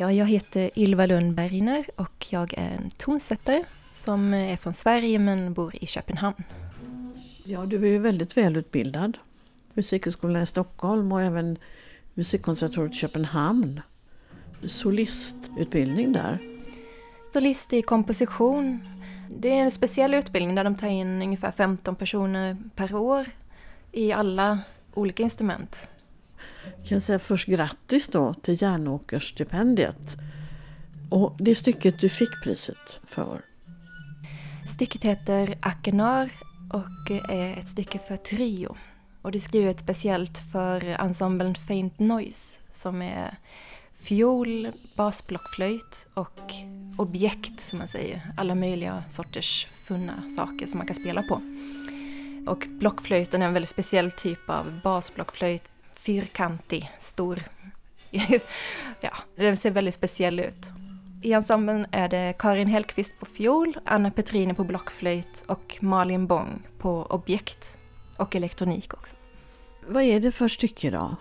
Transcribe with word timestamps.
Ja, 0.00 0.12
jag 0.12 0.26
heter 0.26 0.70
Ylva 0.78 1.06
Lundbergner 1.06 1.86
och 1.96 2.26
jag 2.30 2.54
är 2.58 2.70
en 2.70 2.90
tonsättare 2.90 3.64
som 3.92 4.34
är 4.34 4.56
från 4.56 4.72
Sverige 4.72 5.18
men 5.18 5.52
bor 5.52 5.74
i 5.80 5.86
Köpenhamn. 5.86 6.44
Ja, 7.44 7.66
du 7.66 7.76
är 7.76 7.90
ju 7.90 7.98
väldigt 7.98 8.36
välutbildad. 8.36 9.18
Musikhögskolan 9.74 10.42
i 10.42 10.46
Stockholm 10.46 11.12
och 11.12 11.22
även 11.22 11.58
Musikkonservatoriet 12.14 12.92
i 12.92 12.96
Köpenhamn. 12.96 13.80
Solistutbildning 14.66 16.12
där. 16.12 16.38
Solist 17.32 17.72
i 17.72 17.82
komposition. 17.82 18.88
Det 19.28 19.48
är 19.58 19.62
en 19.62 19.70
speciell 19.70 20.14
utbildning 20.14 20.54
där 20.54 20.64
de 20.64 20.76
tar 20.76 20.88
in 20.88 21.22
ungefär 21.22 21.50
15 21.50 21.96
personer 21.96 22.56
per 22.74 22.94
år 22.94 23.26
i 23.92 24.12
alla 24.12 24.58
olika 24.94 25.22
instrument. 25.22 25.88
Jag 26.78 26.88
kan 26.88 27.00
säga 27.00 27.18
först 27.18 27.48
grattis 27.48 28.08
då 28.08 28.34
till 28.34 28.62
Järnåkersstipendiet. 28.62 30.16
Och 31.10 31.36
det 31.38 31.54
stycket 31.54 32.00
du 32.00 32.08
fick 32.08 32.42
priset 32.42 33.00
för? 33.06 33.40
Stycket 34.66 35.04
heter 35.04 35.58
Akenar 35.62 36.30
och 36.72 37.10
är 37.30 37.58
ett 37.58 37.68
stycke 37.68 37.98
för 37.98 38.16
trio. 38.16 38.76
Och 39.22 39.32
det 39.32 39.38
är 39.38 39.40
skrivet 39.40 39.80
speciellt 39.80 40.38
för 40.52 40.84
ensemblen 40.84 41.54
Faint 41.54 41.98
Noise 41.98 42.60
som 42.70 43.02
är 43.02 43.36
fiol, 43.94 44.72
basblockflöjt 44.96 46.06
och 46.14 46.52
objekt 46.98 47.60
som 47.60 47.78
man 47.78 47.88
säger. 47.88 48.32
Alla 48.36 48.54
möjliga 48.54 49.04
sorters 49.08 49.66
funna 49.74 50.28
saker 50.28 50.66
som 50.66 50.78
man 50.78 50.86
kan 50.86 50.96
spela 50.96 51.22
på. 51.22 51.42
Och 52.46 52.66
blockflöjten 52.68 53.42
är 53.42 53.46
en 53.46 53.52
väldigt 53.52 53.68
speciell 53.68 54.10
typ 54.10 54.50
av 54.50 54.80
basblockflöjt. 54.84 55.70
Fyrkantig, 56.00 56.90
stor. 56.98 57.42
ja, 59.00 59.16
den 59.36 59.56
ser 59.56 59.70
väldigt 59.70 59.94
speciell 59.94 60.40
ut. 60.40 60.70
I 61.22 61.32
ensemblen 61.32 61.86
är 61.92 62.08
det 62.08 62.34
Karin 62.38 62.68
Hellqvist 62.68 63.18
på 63.18 63.26
fiol, 63.26 63.78
Anna 63.84 64.10
Petrini 64.10 64.54
på 64.54 64.64
blockflöjt 64.64 65.44
och 65.48 65.78
Malin 65.80 66.26
Bång 66.26 66.62
på 66.78 67.02
objekt 67.02 67.78
och 68.16 68.36
elektronik 68.36 68.94
också. 68.94 69.16
Vad 69.86 70.02
är 70.02 70.20
det 70.20 70.32
för 70.32 70.48
stycke 70.48 70.90
då? 70.90 71.16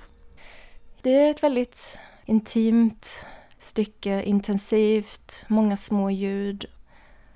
Det 1.02 1.16
är 1.16 1.32
ett 1.32 1.44
väldigt 1.44 2.00
intimt 2.26 3.26
stycke, 3.58 4.24
intensivt, 4.24 5.46
många 5.48 5.78
små 5.78 6.10
ljud. 6.10 6.66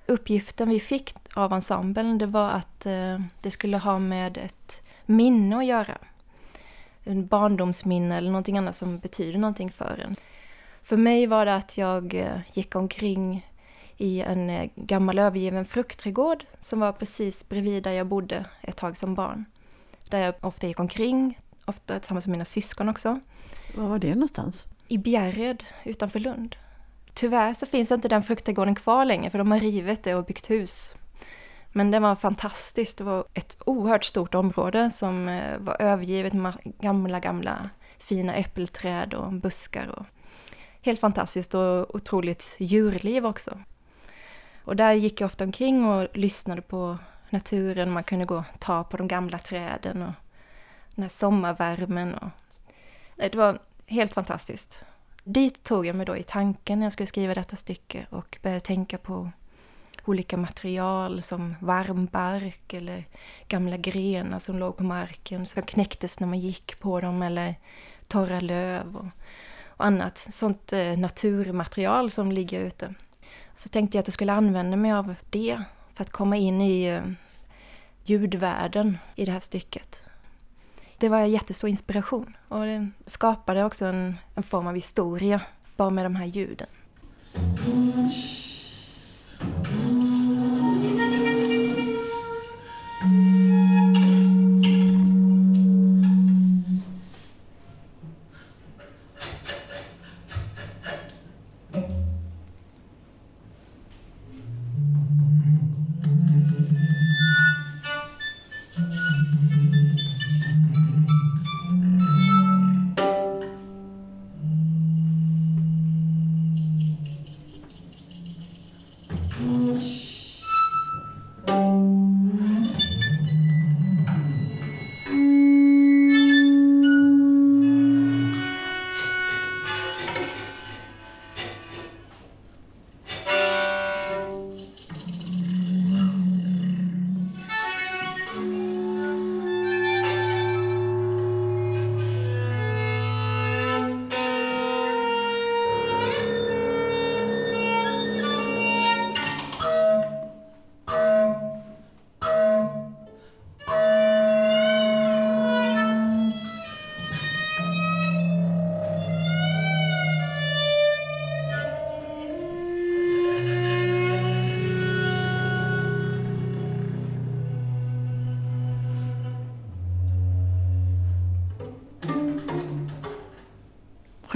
Uppgiften 0.08 0.70
vi 0.70 0.80
fick 0.80 1.16
av 1.34 1.54
ensemblen 1.54 2.18
det 2.18 2.26
var 2.26 2.50
att 2.50 2.86
eh, 2.86 3.22
det 3.42 3.52
skulle 3.52 3.78
ha 3.78 4.00
med 4.00 4.38
ett 4.38 4.82
minne 5.06 5.58
att 5.58 5.66
göra. 5.66 5.98
En 7.04 7.28
barndomsminne 7.28 8.18
eller 8.18 8.32
någonting 8.32 8.58
annat 8.58 8.76
som 8.76 9.00
betyder 9.00 9.40
någonting 9.40 9.70
för 9.70 10.00
en. 10.06 10.16
För 10.82 10.98
mig 10.98 11.28
var 11.28 11.46
det 11.46 11.56
att 11.56 11.78
jag 11.78 12.14
eh, 12.14 12.40
gick 12.54 12.76
omkring 12.76 13.48
i 13.98 14.22
en 14.22 14.50
eh, 14.50 14.70
gammal 14.76 15.20
övergiven 15.20 15.66
fruktträdgård 15.66 16.46
som 16.60 16.80
var 16.80 16.92
precis 16.92 17.50
bredvid 17.50 17.84
där 17.84 17.92
jag 17.92 18.08
bodde 18.08 18.46
ett 18.62 18.78
tag 18.78 18.98
som 18.98 19.16
barn. 19.16 19.46
Där 20.10 20.20
jag 20.20 20.36
ofta 20.42 20.68
gick 20.68 20.80
omkring, 20.80 21.40
ofta 21.66 22.00
tillsammans 22.00 22.28
med 22.28 22.32
mina 22.32 22.46
syskon 22.46 22.90
också. 22.90 23.20
Var 23.76 23.88
var 23.88 24.00
det 24.00 24.16
någonstans? 24.16 24.68
I 24.88 24.98
Bjärred 24.98 25.64
utanför 25.84 26.20
Lund. 26.20 26.56
Tyvärr 27.14 27.54
så 27.54 27.66
finns 27.66 27.92
inte 27.92 28.08
den 28.08 28.24
fruktträdgården 28.24 28.76
kvar 28.76 29.06
längre 29.06 29.30
för 29.30 29.38
de 29.38 29.52
har 29.52 29.60
rivit 29.60 30.04
det 30.04 30.16
och 30.16 30.26
byggt 30.26 30.50
hus. 30.50 30.96
Men 31.76 31.92
det 31.92 32.00
var 32.00 32.16
fantastiskt. 32.16 32.98
Det 32.98 33.04
var 33.04 33.26
ett 33.34 33.58
oerhört 33.66 34.04
stort 34.04 34.36
område 34.36 34.92
som 34.92 35.28
eh, 35.28 35.58
var 35.60 35.82
övergivet 35.82 36.34
med 36.34 36.54
gamla, 36.64 37.20
gamla 37.20 37.70
fina 37.98 38.34
äppelträd 38.36 39.14
och 39.14 39.34
buskar. 39.34 39.88
Och 39.88 40.06
helt 40.82 41.00
fantastiskt 41.00 41.54
och 41.54 41.96
otroligt 41.96 42.56
djurliv 42.60 43.26
också. 43.26 43.60
Och 44.64 44.76
där 44.76 44.94
gick 44.94 45.22
jag 45.22 45.26
ofta 45.26 45.44
omkring 45.44 45.86
och 45.86 46.08
lyssnade 46.14 46.62
på 46.62 46.98
naturen. 47.30 47.92
Man 47.92 48.04
kunde 48.04 48.26
gå 48.26 48.38
och 48.38 48.60
ta 48.60 48.84
på 48.84 48.98
de 48.98 49.08
gamla 49.08 49.38
träden 49.38 50.02
och 50.02 50.14
den 50.96 51.04
här 51.04 51.10
sommarvärmen. 51.10 52.14
Och... 52.14 52.30
Det 53.16 53.36
var 53.36 53.60
helt 53.86 54.14
fantastiskt. 54.14 54.84
Dit 55.24 55.64
tog 55.64 55.86
jag 55.86 55.96
mig 55.96 56.06
då 56.06 56.18
i 56.18 56.24
tanken 56.24 56.80
när 56.80 56.86
jag 56.86 56.94
skulle 56.94 57.08
skriva 57.08 57.34
detta 57.34 57.56
stycke 57.56 58.06
och 58.10 58.38
började 58.42 58.60
tänka 58.60 58.98
på 58.98 59.32
olika 60.06 60.38
material 60.38 61.22
som 61.22 61.56
varmbark 61.60 62.74
eller 62.74 63.04
gamla 63.48 63.78
grenar 63.78 64.40
som 64.40 64.58
låg 64.58 64.78
på 64.78 64.84
marken 64.84 65.46
som 65.46 65.64
knäcktes 65.64 66.20
när 66.20 66.28
man 66.28 66.40
gick 66.40 66.80
på 66.80 67.02
dem 67.02 67.22
eller 67.22 67.56
torra 68.08 68.40
löv 68.40 68.96
och, 68.96 69.06
och 69.68 69.86
annat 69.86 70.18
sånt 70.18 70.74
eh, 70.74 70.98
naturmaterial 70.98 72.12
som 72.12 72.32
ligger 72.32 72.60
ute. 72.60 72.94
Så 73.56 73.70
tänkte 73.70 73.98
jag 73.98 74.00
att 74.00 74.08
jag 74.08 74.14
skulle 74.14 74.34
använda 74.34 74.78
mig 74.78 74.92
av 74.92 75.16
det 75.30 75.62
för 75.94 76.04
att 76.04 76.12
komma 76.12 76.38
in 76.38 76.62
i 76.62 76.84
eh, 76.84 77.02
ljudvärlden 78.04 78.98
i 79.16 79.26
det 79.26 79.32
här 79.32 79.40
stycket. 79.40 80.06
Det 80.98 81.10
var 81.10 81.20
en 81.20 81.32
jättestor 81.32 81.70
inspiration 81.70 82.38
och 82.48 82.66
det 82.66 82.92
skapade 83.06 83.64
också 83.64 83.86
en, 83.86 84.16
en 84.36 84.44
form 84.44 84.68
av 84.68 84.76
historia 84.76 85.42
bara 85.78 85.90
med 85.90 86.06
de 86.06 86.16
här 86.16 86.26
ljuden. 86.26 86.68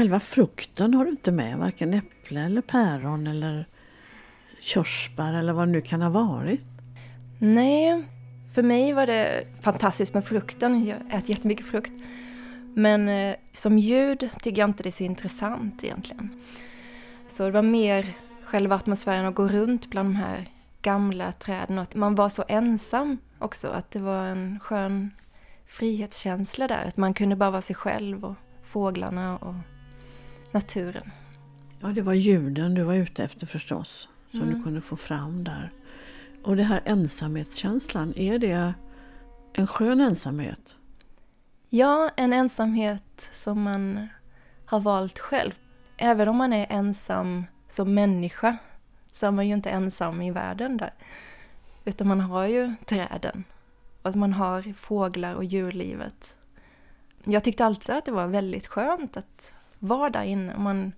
Själva 0.08 0.20
frukten 0.20 0.94
har 0.94 1.06
du 1.06 1.12
inte 1.12 1.32
med, 1.32 1.58
varken 1.58 1.94
äpple 1.94 2.42
eller 2.42 2.62
päron 2.62 3.28
eller 3.28 3.68
körsbär 4.60 5.34
eller 5.34 5.54
vad 5.54 5.68
det 5.68 5.72
nu 5.72 5.82
kan 5.82 6.02
ha 6.02 6.10
varit. 6.10 6.66
Nej, 7.40 8.04
för 8.56 8.64
mig 8.64 8.94
var 8.94 9.08
det 9.08 9.48
fantastiskt 9.62 10.14
med 10.14 10.26
frukten. 10.26 10.86
Jag 10.86 10.98
äter 10.98 11.30
jättemycket 11.30 11.66
frukt. 11.66 11.94
Men 12.76 13.10
eh, 13.10 13.36
som 13.54 13.80
ljud 13.80 14.30
tycker 14.42 14.62
jag 14.62 14.70
inte 14.70 14.84
det 14.84 14.90
är 14.90 14.92
så 14.92 15.04
intressant 15.04 15.84
egentligen. 15.84 16.42
Så 17.28 17.46
det 17.46 17.52
var 17.52 17.62
mer 17.62 18.14
själva 18.44 18.76
atmosfären 18.76 19.26
att 19.26 19.36
gå 19.36 19.48
runt 19.48 19.90
bland 19.90 20.10
de 20.10 20.16
här 20.16 20.48
gamla 20.82 21.32
träden 21.32 21.78
och 21.78 21.84
att 21.84 21.96
man 21.96 22.16
var 22.16 22.30
så 22.30 22.44
ensam 22.48 23.18
också. 23.40 23.68
Att 23.68 23.92
det 23.92 24.00
var 24.00 24.26
en 24.26 24.60
skön 24.60 25.12
frihetskänsla 25.66 26.68
där. 26.68 26.86
Att 26.88 26.98
man 26.98 27.14
kunde 27.14 27.36
bara 27.36 27.52
vara 27.52 27.62
sig 27.62 27.76
själv 27.76 28.26
och 28.26 28.36
fåglarna 28.64 29.38
och 29.38 29.56
naturen. 30.58 31.12
Ja, 31.80 31.88
det 31.88 32.02
var 32.02 32.14
ljuden 32.14 32.74
du 32.74 32.84
var 32.84 32.94
ute 32.94 33.24
efter 33.24 33.48
förstås, 33.48 34.10
som 34.32 34.42
mm. 34.42 34.54
du 34.54 34.64
kunde 34.64 34.82
få 34.82 34.96
fram 34.96 35.44
där. 35.44 35.72
Och 36.44 36.56
det 36.56 36.64
här 36.64 36.82
ensamhetskänslan, 36.86 38.14
är 38.16 38.40
det 38.40 38.74
en 39.54 39.68
skön 39.68 40.02
ensamhet? 40.02 40.76
Ja, 41.70 42.12
en 42.16 42.34
ensamhet 42.34 43.30
som 43.34 43.62
man 43.62 44.08
har 44.66 44.80
valt 44.80 45.20
själv. 45.20 45.52
även 45.98 46.28
om 46.28 46.38
man 46.38 46.54
är 46.54 46.68
ensam 46.70 47.46
som 47.68 47.94
människa 47.94 48.58
så 49.12 49.28
är 49.28 49.32
man 49.32 49.48
ju 49.48 49.54
inte 49.54 49.70
ensam 49.70 50.22
i 50.22 50.32
världen 50.32 50.78
där. 50.78 50.94
Utan 51.86 52.08
man 52.08 52.22
har 52.22 52.46
ju 52.46 52.74
träden 52.86 53.44
och 54.02 54.16
man 54.16 54.34
har 54.34 54.74
fåglar 54.74 55.34
och 55.36 55.44
djurlivet. 55.44 56.36
Jag 57.24 57.44
tyckte 57.44 57.66
alltid 57.66 57.96
att 57.96 58.06
det 58.06 58.12
var 58.12 58.28
väldigt 58.28 58.68
skönt 58.68 59.18
att 59.18 59.54
var 59.80 60.10
där 60.10 60.24
inne. 60.24 60.58
Man 60.58 60.94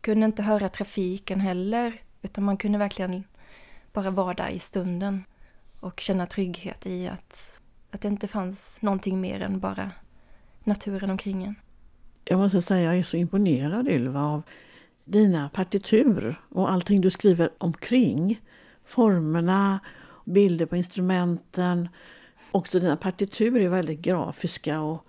kunde 0.00 0.26
inte 0.26 0.42
höra 0.42 0.68
trafiken 0.68 1.40
heller 1.40 1.94
utan 2.22 2.44
man 2.44 2.56
kunde 2.56 2.78
verkligen 2.78 3.24
bara 3.92 4.10
vara 4.10 4.34
där 4.34 4.48
i 4.48 4.58
stunden 4.58 5.24
och 5.80 6.00
känna 6.00 6.26
trygghet 6.26 6.86
i 6.86 7.08
att, 7.08 7.62
att 7.90 8.00
det 8.00 8.08
inte 8.08 8.28
fanns 8.28 8.82
någonting 8.82 9.20
mer 9.20 9.40
än 9.40 9.60
bara 9.60 9.90
naturen 10.64 11.10
omkring 11.10 11.44
en. 11.44 11.54
Jag 12.24 12.38
måste 12.38 12.62
säga 12.62 12.82
jag 12.82 12.98
är 12.98 13.02
så 13.02 13.16
imponerad 13.16 13.88
Ylva 13.88 14.20
av 14.20 14.42
dina 15.04 15.48
partitur 15.48 16.40
och 16.48 16.70
allting 16.70 17.00
du 17.00 17.10
skriver 17.10 17.50
omkring. 17.58 18.40
Formerna, 18.84 19.80
bilder 20.24 20.66
på 20.66 20.76
instrumenten. 20.76 21.88
Också 22.52 22.80
dina 22.80 22.96
partitur 22.96 23.56
är 23.56 23.68
väldigt 23.68 24.00
grafiska 24.00 24.80
och 24.80 25.06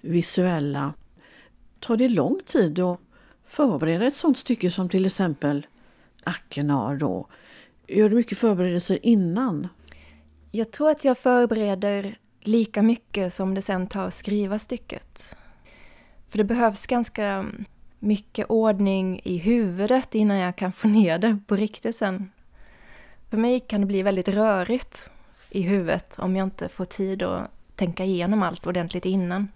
visuella. 0.00 0.92
Tar 1.84 1.96
det 1.96 2.08
lång 2.08 2.40
tid 2.46 2.78
att 2.78 3.00
förbereda 3.46 4.06
ett 4.06 4.14
sånt 4.14 4.38
stycke 4.38 4.70
som 4.70 4.88
till 4.88 5.06
exempel 5.06 5.66
Ackenar 6.24 6.96
då? 6.96 7.26
Gör 7.86 8.08
du 8.08 8.16
mycket 8.16 8.38
förberedelser 8.38 8.98
innan? 9.02 9.68
Jag 10.50 10.70
tror 10.70 10.90
att 10.90 11.04
jag 11.04 11.18
förbereder 11.18 12.18
lika 12.40 12.82
mycket 12.82 13.32
som 13.32 13.54
det 13.54 13.62
sen 13.62 13.86
tar 13.86 14.06
att 14.06 14.14
skriva 14.14 14.58
stycket. 14.58 15.36
För 16.28 16.38
det 16.38 16.44
behövs 16.44 16.86
ganska 16.86 17.46
mycket 17.98 18.46
ordning 18.48 19.20
i 19.24 19.36
huvudet 19.36 20.14
innan 20.14 20.36
jag 20.36 20.56
kan 20.56 20.72
få 20.72 20.88
ner 20.88 21.18
det 21.18 21.38
på 21.46 21.56
riktigt 21.56 21.96
sen. 21.96 22.32
För 23.30 23.36
mig 23.36 23.60
kan 23.60 23.80
det 23.80 23.86
bli 23.86 24.02
väldigt 24.02 24.28
rörigt 24.28 25.10
i 25.50 25.62
huvudet 25.62 26.18
om 26.18 26.36
jag 26.36 26.46
inte 26.46 26.68
får 26.68 26.84
tid 26.84 27.22
att 27.22 27.50
tänka 27.76 28.04
igenom 28.04 28.42
allt 28.42 28.66
ordentligt 28.66 29.04
innan. 29.04 29.48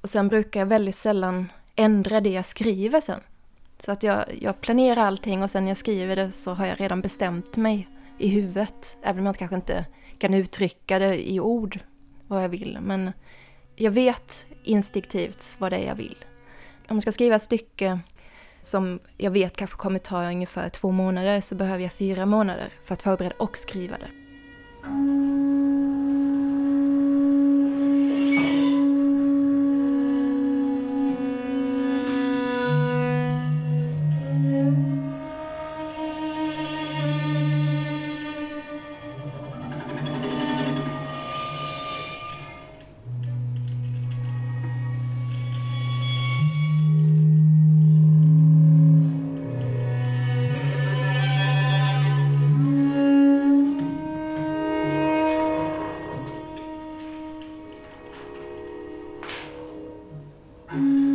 Och 0.00 0.10
sen 0.10 0.28
brukar 0.28 0.60
jag 0.60 0.66
väldigt 0.66 0.96
sällan 0.96 1.52
ändra 1.76 2.20
det 2.20 2.30
jag 2.30 2.46
skriver 2.46 3.00
sen. 3.00 3.20
Så 3.78 3.92
att 3.92 4.02
jag, 4.02 4.24
jag 4.40 4.60
planerar 4.60 5.02
allting 5.02 5.42
och 5.42 5.50
sen 5.50 5.64
när 5.64 5.70
jag 5.70 5.76
skriver 5.76 6.16
det 6.16 6.30
så 6.30 6.54
har 6.54 6.66
jag 6.66 6.80
redan 6.80 7.00
bestämt 7.00 7.56
mig 7.56 7.88
i 8.18 8.28
huvudet. 8.28 8.96
Även 9.02 9.20
om 9.20 9.26
jag 9.26 9.36
kanske 9.36 9.56
inte 9.56 9.84
kan 10.18 10.34
uttrycka 10.34 10.98
det 10.98 11.30
i 11.30 11.40
ord 11.40 11.78
vad 12.26 12.44
jag 12.44 12.48
vill. 12.48 12.78
Men 12.80 13.12
jag 13.76 13.90
vet 13.90 14.46
instinktivt 14.62 15.54
vad 15.58 15.72
det 15.72 15.76
är 15.76 15.86
jag 15.86 15.94
vill. 15.94 16.16
Om 16.88 16.96
jag 16.96 17.02
ska 17.02 17.12
skriva 17.12 17.36
ett 17.36 17.42
stycke 17.42 18.00
som 18.62 19.00
jag 19.16 19.30
vet 19.30 19.56
kanske 19.56 19.76
kommer 19.76 19.98
ta 19.98 20.30
ungefär 20.30 20.68
två 20.68 20.90
månader 20.90 21.40
så 21.40 21.54
behöver 21.54 21.82
jag 21.82 21.92
fyra 21.92 22.26
månader 22.26 22.72
för 22.84 22.94
att 22.94 23.02
förbereda 23.02 23.34
och 23.38 23.58
skriva 23.58 23.96
det. 23.98 24.10
Till 60.76 61.05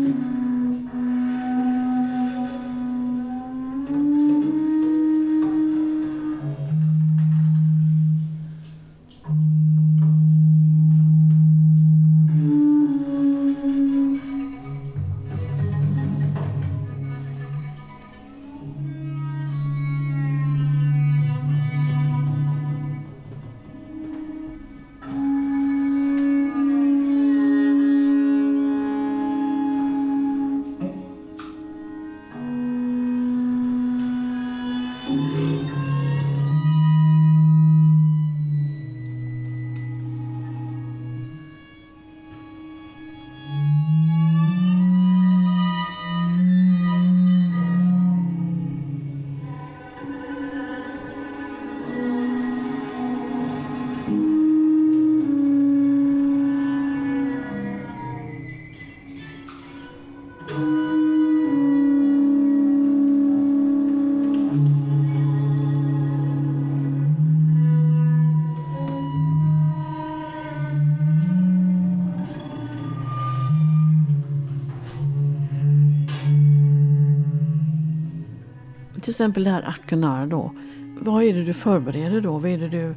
exempel 79.21 79.43
det 79.43 79.49
här 79.49 79.69
Akunar 79.69 80.27
då. 80.27 80.51
Vad 80.99 81.23
är 81.23 81.33
det 81.33 81.43
du 81.43 81.53
förbereder 81.53 82.21
då? 82.21 82.37
Vad 82.37 82.51
är 82.51 82.57
det 82.57 82.67
du 82.67 82.95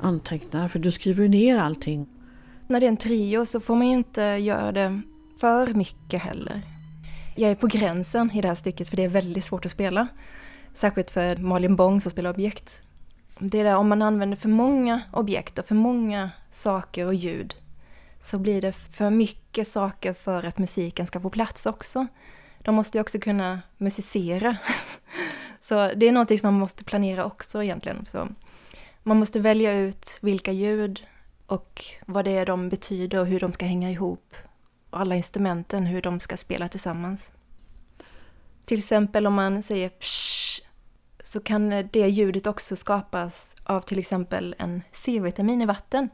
antecknar? 0.00 0.68
För 0.68 0.78
du 0.78 0.90
skriver 0.90 1.22
ju 1.22 1.28
ner 1.28 1.58
allting. 1.58 2.06
När 2.66 2.80
det 2.80 2.86
är 2.86 2.88
en 2.88 2.96
trio 2.96 3.46
så 3.46 3.60
får 3.60 3.76
man 3.76 3.86
ju 3.86 3.92
inte 3.92 4.22
göra 4.22 4.72
det 4.72 5.00
för 5.40 5.74
mycket 5.74 6.22
heller. 6.22 6.62
Jag 7.36 7.50
är 7.50 7.54
på 7.54 7.66
gränsen 7.66 8.30
i 8.30 8.40
det 8.40 8.48
här 8.48 8.54
stycket 8.54 8.88
för 8.88 8.96
det 8.96 9.04
är 9.04 9.08
väldigt 9.08 9.44
svårt 9.44 9.66
att 9.66 9.72
spela. 9.72 10.06
Särskilt 10.74 11.10
för 11.10 11.36
Malin 11.36 11.76
Bong 11.76 12.00
som 12.00 12.10
spelar 12.10 12.30
objekt. 12.30 12.82
Det 13.38 13.60
är 13.60 13.64
där 13.64 13.76
om 13.76 13.88
man 13.88 14.02
använder 14.02 14.36
för 14.36 14.48
många 14.48 15.00
objekt 15.12 15.58
och 15.58 15.64
för 15.64 15.74
många 15.74 16.30
saker 16.50 17.06
och 17.06 17.14
ljud 17.14 17.54
så 18.20 18.38
blir 18.38 18.60
det 18.60 18.72
för 18.72 19.10
mycket 19.10 19.68
saker 19.68 20.12
för 20.12 20.44
att 20.44 20.58
musiken 20.58 21.06
ska 21.06 21.20
få 21.20 21.30
plats 21.30 21.66
också 21.66 22.06
de 22.64 22.74
måste 22.74 22.98
ju 22.98 23.02
också 23.02 23.18
kunna 23.18 23.62
musicera. 23.78 24.56
Så 25.64 25.92
det 25.96 26.06
är 26.06 26.12
någonting 26.12 26.38
som 26.38 26.46
man 26.46 26.60
måste 26.60 26.84
planera 26.84 27.24
också 27.24 27.62
egentligen. 27.62 28.06
Så 28.06 28.28
man 29.02 29.16
måste 29.16 29.40
välja 29.40 29.72
ut 29.72 30.18
vilka 30.20 30.52
ljud 30.52 31.06
och 31.46 31.84
vad 32.06 32.24
det 32.24 32.30
är 32.30 32.46
de 32.46 32.68
betyder 32.68 33.18
och 33.18 33.26
hur 33.26 33.40
de 33.40 33.52
ska 33.52 33.64
hänga 33.64 33.90
ihop. 33.90 34.34
Och 34.90 35.00
alla 35.00 35.16
instrumenten, 35.16 35.86
hur 35.86 36.02
de 36.02 36.20
ska 36.20 36.36
spela 36.36 36.68
tillsammans. 36.68 37.32
Till 38.64 38.78
exempel 38.78 39.26
om 39.26 39.34
man 39.34 39.62
säger 39.62 39.88
psh, 39.88 40.62
så 41.22 41.40
kan 41.40 41.88
det 41.92 42.08
ljudet 42.08 42.46
också 42.46 42.76
skapas 42.76 43.56
av 43.64 43.80
till 43.80 43.98
exempel 43.98 44.54
en 44.58 44.82
C-vitamin 44.92 45.62
i 45.62 45.66
vatten. 45.66 46.08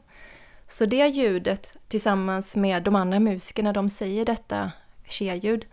Så 0.67 0.85
det 0.85 1.07
ljudet 1.07 1.75
tillsammans 1.87 2.55
med 2.55 2.83
de 2.83 2.95
andra 2.95 3.19
musikerna, 3.19 3.73
de 3.73 3.89
säger 3.89 4.25
detta 4.25 4.71
she-ljud, 5.07 5.65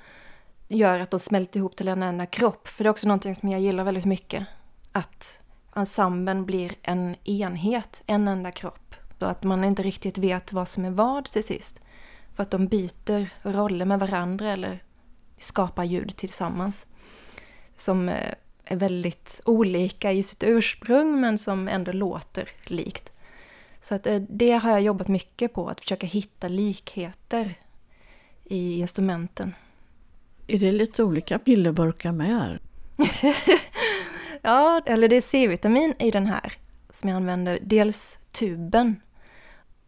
gör 0.69 1.01
att 1.01 1.11
de 1.11 1.21
smälter 1.21 1.59
ihop 1.61 1.77
till 1.77 1.89
en 1.89 2.03
enda 2.03 2.27
kropp. 2.27 2.69
För 2.69 2.85
det 2.85 2.89
är 2.89 2.91
också 2.91 3.09
någonting 3.09 3.35
som 3.35 3.49
jag 3.49 3.61
gillar 3.61 3.85
väldigt 3.85 4.05
mycket. 4.05 4.47
Att 4.93 5.41
ensemblen 5.77 6.45
blir 6.45 6.75
en 6.83 7.17
enhet, 7.25 8.03
en 8.07 8.29
enda 8.29 8.51
kropp. 8.51 8.95
Så 9.19 9.27
att 9.27 9.43
man 9.43 9.65
inte 9.65 9.83
riktigt 9.83 10.19
vet 10.19 10.53
vad 10.53 10.69
som 10.69 10.85
är 10.85 10.91
vad 10.91 11.25
till 11.25 11.45
sist. 11.45 11.81
För 12.35 12.43
att 12.43 12.51
de 12.51 12.67
byter 12.67 13.31
roller 13.43 13.85
med 13.85 14.01
varandra 14.01 14.53
eller 14.53 14.83
skapar 15.39 15.85
ljud 15.85 16.17
tillsammans. 16.17 16.87
Som 17.77 18.09
eh, 18.09 18.35
är 18.65 18.77
väldigt 18.77 19.41
olika 19.45 20.13
i 20.13 20.23
sitt 20.23 20.43
ursprung 20.43 21.21
men 21.21 21.39
som 21.39 21.69
ändå 21.69 21.93
låter 21.93 22.51
likt. 22.65 23.13
Så 23.81 23.95
att 23.95 24.07
eh, 24.07 24.21
det 24.29 24.53
har 24.53 24.71
jag 24.71 24.81
jobbat 24.81 25.09
mycket 25.09 25.55
på, 25.55 25.69
att 25.69 25.81
försöka 25.81 26.07
hitta 26.07 26.49
likheter 26.49 27.55
i 28.45 28.81
instrumenten. 28.81 29.55
Är 30.50 30.59
det 30.59 30.73
lite 30.73 31.05
olika 31.05 31.38
pillerburkar 31.38 32.12
med? 32.12 32.26
här? 32.26 32.61
ja, 34.43 34.83
eller 34.87 35.09
det 35.09 35.17
är 35.17 35.21
C-vitamin 35.21 35.95
i 35.99 36.11
den 36.11 36.26
här 36.26 36.59
som 36.90 37.09
jag 37.09 37.17
använder. 37.17 37.59
Dels 37.62 38.19
tuben, 38.33 39.00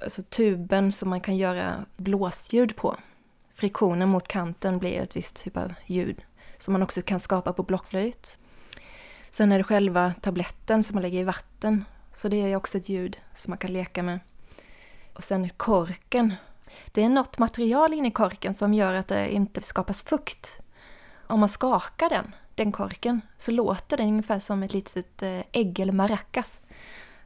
alltså 0.03 0.23
tuben 0.23 0.93
som 0.93 1.09
man 1.11 1.21
kan 1.21 1.37
göra 1.37 1.85
blåsljud 1.97 2.77
på. 2.77 2.97
Friktionen 3.55 4.09
mot 4.09 4.29
kanten 4.29 4.79
blir 4.79 4.93
ett 4.93 5.17
visst 5.17 5.45
typ 5.45 5.57
av 5.57 5.75
ljud 5.87 6.23
som 6.59 6.73
man 6.73 6.83
också 6.83 7.03
kan 7.03 7.21
skapa 7.21 7.53
på 7.53 7.63
blockflöjt. 7.63 8.39
Sen 9.31 9.53
är 9.53 9.59
det 9.59 9.65
själva 9.65 10.15
tabletten 10.21 10.85
som 10.85 10.95
man 10.95 11.03
lägger 11.03 11.21
i 11.21 11.25
vatten, 11.25 11.85
så 12.15 12.29
det 12.29 12.37
är 12.37 12.57
också 12.57 12.79
ett 12.79 12.89
ljud 12.89 13.19
som 13.35 13.51
man 13.51 13.59
kan 13.59 13.73
leka 13.73 14.03
med. 14.03 14.21
Och 15.13 15.25
sen 15.25 15.51
korken. 15.57 16.35
Det 16.87 17.03
är 17.03 17.09
något 17.09 17.39
material 17.39 17.95
inne 17.95 18.09
i 18.09 18.11
korken 18.11 18.55
som 18.55 18.75
gör 18.75 18.95
att 18.95 19.09
det 19.09 19.35
inte 19.35 19.63
skapas 19.63 20.03
fukt. 20.03 20.61
Om 21.27 21.41
man 21.41 21.49
skakar 21.49 22.09
den, 22.09 22.35
den 22.55 22.73
korken, 22.73 23.21
så 23.39 23.51
låter 23.51 23.97
den 23.97 24.09
ungefär 24.09 24.39
som 24.39 24.63
ett 24.63 24.73
litet 24.73 25.23
eh, 25.23 25.41
ägg 25.53 25.81
eller 25.81 25.93
maracas. 25.93 26.61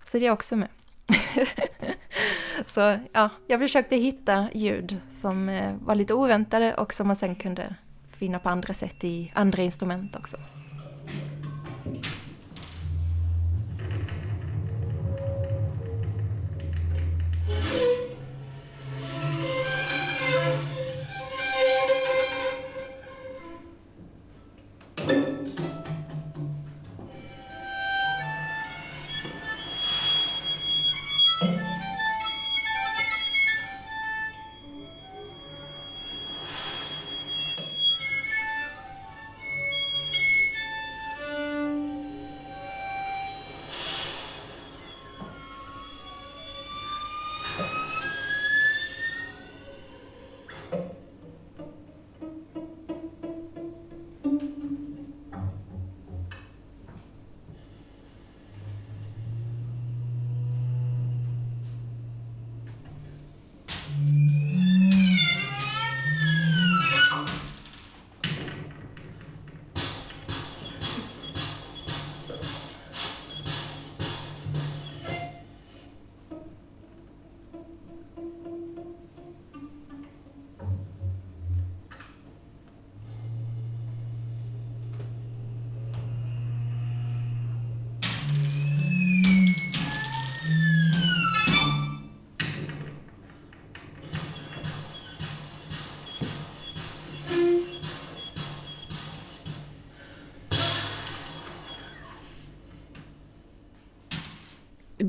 Så 0.04 0.18
det 0.18 0.26
är 0.26 0.30
också 0.30 0.56
med. 0.56 0.68
så 2.66 2.98
ja, 3.12 3.30
jag 3.46 3.60
försökte 3.60 3.96
hitta 3.96 4.48
ljud 4.54 5.00
som 5.10 5.48
eh, 5.48 5.74
var 5.80 5.94
lite 5.94 6.14
oväntade 6.14 6.74
och 6.74 6.92
som 6.92 7.06
man 7.06 7.16
sen 7.16 7.34
kunde 7.34 7.74
finna 8.10 8.38
på 8.38 8.48
andra 8.48 8.74
sätt 8.74 9.04
i 9.04 9.32
andra 9.34 9.62
instrument 9.62 10.16
också. 10.16 10.36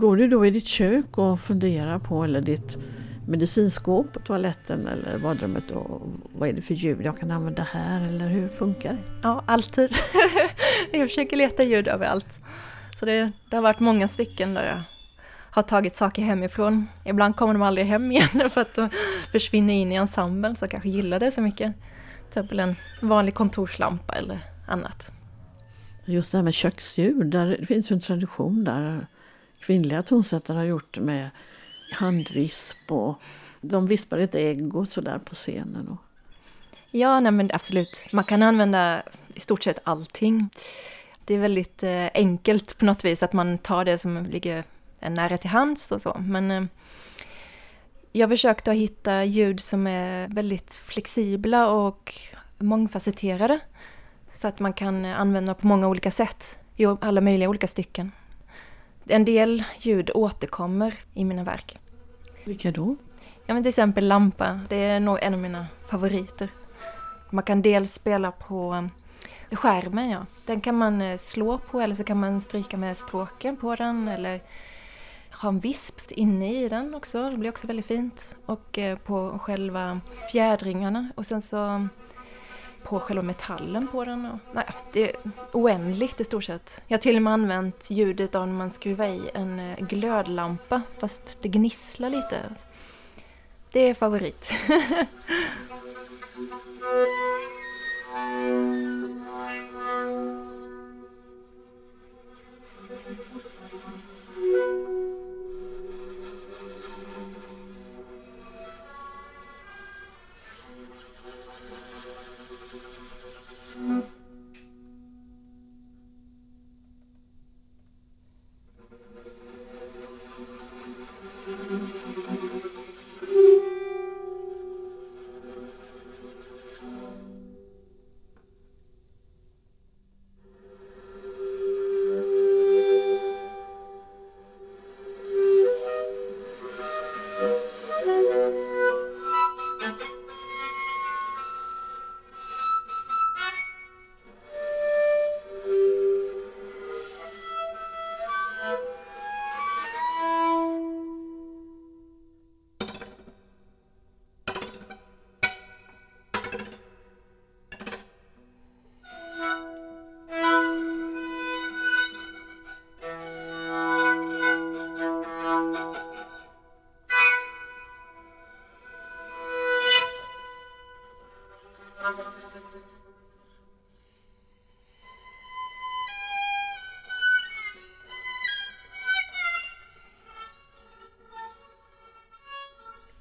Går 0.06 0.18
du 0.18 0.28
då 0.28 0.46
i 0.46 0.50
ditt 0.50 0.68
kök 0.68 1.18
och 1.18 1.40
funderar 1.40 2.00
på, 2.00 2.24
eller 2.24 2.42
ditt 2.42 2.78
medicinskåp 3.28 4.14
på 4.14 4.20
toaletten 4.20 4.88
eller 4.88 5.18
badrummet 5.18 5.72
och 5.72 6.02
vad 6.34 6.50
är 6.50 6.54
det 6.54 6.62
för 6.62 6.74
ljud 6.74 7.02
jag 7.02 7.20
kan 7.20 7.32
använda 7.32 7.64
här 7.64 8.08
eller 8.08 8.28
hur 8.28 8.48
funkar 8.48 8.94
det? 8.94 9.00
Ja, 9.24 9.44
alltid. 9.46 9.92
jag 10.94 11.10
försöker 11.10 11.38
leta 11.38 11.64
ljud 11.64 11.88
överallt. 11.88 12.40
Så 13.00 13.06
det, 13.06 13.32
det 13.50 13.56
har 13.56 13.64
varit 13.64 13.80
många 13.80 14.08
stycken 14.08 14.54
där 14.54 14.68
jag 14.68 14.82
har 15.52 15.64
tagit 15.64 15.96
saker 15.96 16.22
hemifrån. 16.22 16.88
Ibland 17.06 17.36
kommer 17.36 17.54
de 17.54 17.62
aldrig 17.62 17.88
hem 17.88 18.12
igen 18.12 18.50
för 18.50 18.62
att 18.62 18.76
de 18.76 18.90
försvinner 19.32 19.74
in 19.74 19.92
i 19.92 19.96
ensemblen 19.96 20.56
så 20.56 20.64
jag 20.64 20.72
kanske 20.72 20.90
gillar 20.90 21.20
det 21.20 21.32
så 21.32 21.42
mycket. 21.42 21.74
Till 21.76 22.28
exempel 22.28 22.60
en 22.60 22.76
vanlig 23.02 23.34
kontorslampa 23.34 24.14
eller 24.14 24.40
annat. 24.68 25.12
Just 26.06 26.32
det 26.32 26.38
här 26.38 26.44
med 26.44 26.54
köksljud, 26.54 27.32
där 27.32 27.58
det 27.60 27.66
finns 27.66 27.92
ju 27.92 27.94
en 27.94 28.02
tradition 28.02 28.64
där 28.64 29.06
kvinnliga 29.66 30.04
tonsättare 30.04 30.58
har 30.58 30.66
gjort 30.66 30.98
med 30.98 31.30
handvisp 31.92 32.92
och 32.92 33.22
de 33.62 33.88
vispar 33.88 34.18
ett 34.18 34.36
ägg 34.36 34.76
och 34.76 34.88
sådär 34.88 35.20
på 35.20 35.36
scenen. 35.36 35.88
Och... 35.88 35.98
Ja, 36.92 37.20
nej 37.20 37.32
men 37.32 37.50
absolut. 37.54 38.08
Man 38.12 38.24
kan 38.24 38.44
använda 38.44 39.04
i 39.34 39.40
stort 39.40 39.64
sett 39.64 39.80
allting. 39.84 40.50
Det 41.26 41.34
är 41.34 41.40
väldigt 41.40 41.84
eh, 41.84 42.08
enkelt 42.14 42.78
på 42.78 42.86
något 42.86 43.06
vis 43.06 43.24
att 43.24 43.34
man 43.34 43.58
tar 43.58 43.86
det 43.86 43.98
som 43.98 44.24
ligger 44.24 44.64
nära 45.00 45.38
till 45.38 45.50
hands 45.50 45.92
och 45.92 46.02
så. 46.02 46.18
Men 46.20 46.52
eh, 46.52 46.64
jag 48.12 48.30
försökte 48.30 48.72
att 48.72 48.78
hitta 48.78 49.24
ljud 49.24 49.60
som 49.60 49.88
är 49.88 50.28
väldigt 50.28 50.74
flexibla 50.74 51.68
och 51.68 52.14
mångfacetterade. 52.58 53.60
Så 54.34 54.48
att 54.48 54.60
man 54.60 54.74
kan 54.74 55.06
använda 55.06 55.54
på 55.54 55.68
många 55.68 55.88
olika 55.88 56.12
sätt 56.12 56.60
i 56.76 56.86
alla 56.86 57.22
möjliga 57.22 57.50
olika 57.50 57.68
stycken. 57.68 58.12
En 59.08 59.26
del 59.26 59.64
ljud 59.80 60.12
återkommer 60.14 60.94
i 61.14 61.26
mina 61.26 61.44
verk. 61.44 61.80
Vilka 62.44 62.72
då? 62.72 62.96
Ja, 63.46 63.54
men 63.54 63.64
till 63.64 63.70
exempel 63.70 64.08
lampa. 64.08 64.60
Det 64.70 64.76
är 64.76 65.00
nog 65.00 65.20
en 65.22 65.34
av 65.34 65.40
mina 65.40 65.68
favoriter. 65.86 66.50
Man 67.30 67.44
kan 67.44 67.62
dels 67.62 67.94
spela 67.94 68.32
på 68.32 68.90
eh, 69.50 69.58
skärmen, 69.58 70.10
ja. 70.10 70.26
Den 70.46 70.62
kan 70.62 70.78
man 70.78 71.02
eh, 71.02 71.18
slå 71.18 71.58
på 71.58 71.82
eller 71.82 71.96
så 71.96 72.04
kan 72.04 72.20
man 72.20 72.42
stryka 72.42 72.78
med 72.78 72.98
stråken 72.98 73.58
på 73.58 73.76
den 73.76 74.08
eller 74.08 74.42
ha 75.32 75.50
en 75.50 75.60
visp 75.60 76.12
inne 76.12 76.54
i 76.54 76.70
den 76.70 76.96
också. 76.96 77.30
Det 77.30 77.38
blir 77.38 77.50
också 77.50 77.68
väldigt 77.68 77.86
fint. 77.86 78.38
Och 78.46 78.78
eh, 78.78 78.98
på 78.98 79.40
själva 79.40 80.00
fjädringarna. 80.32 81.10
Och 81.16 81.26
sen 81.26 81.42
så 81.42 81.88
på 82.86 83.00
själva 83.00 83.24
metallen 83.24 83.88
på 83.88 84.06
den. 84.06 84.26
Och, 84.26 84.40
nej, 84.54 84.66
det 84.94 85.10
är 85.10 85.16
oändligt 85.52 86.22
i 86.22 86.24
stort 86.24 86.44
sett. 86.44 86.82
Jag 86.88 86.98
har 86.98 87.02
till 87.02 87.16
och 87.16 87.22
med 87.22 87.34
använt 87.34 87.92
ljudet 87.92 88.36
av 88.36 88.48
när 88.48 88.54
man 88.54 88.72
skruvar 88.72 89.06
i 89.06 89.22
en 89.34 89.60
eh, 89.60 89.80
glödlampa 89.80 90.82
fast 91.00 91.38
det 91.42 91.50
gnisslar 91.50 92.10
lite. 92.10 92.42
Det 93.72 93.80
är 93.80 93.94
favorit. 93.94 94.52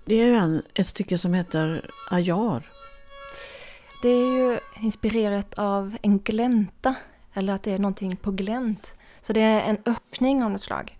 Det 0.04 0.14
är 0.14 0.26
ju 0.26 0.34
en, 0.34 0.62
ett 0.74 0.86
stycke 0.86 1.18
som 1.18 1.34
heter 1.34 1.90
Ajar. 2.10 2.62
Det 4.02 4.08
är 4.08 4.36
ju 4.36 4.58
inspirerat 4.80 5.54
av 5.58 5.96
en 6.02 6.18
glänta, 6.18 6.94
eller 7.34 7.52
att 7.52 7.62
det 7.62 7.72
är 7.72 7.78
någonting 7.78 8.16
på 8.16 8.30
glänt. 8.30 8.94
Så 9.20 9.32
det 9.32 9.40
är 9.40 9.60
en 9.60 9.78
öppning 9.86 10.44
av 10.44 10.50
något 10.50 10.60
slag. 10.60 10.98